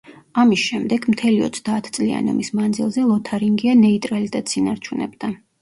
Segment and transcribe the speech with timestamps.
[0.43, 5.35] ამის შემდეგ, მთელი ოცდაათწლიანი ომის მანძილზე ლოთარინგია ნეიტრალიტეტს ინარჩუნებდა.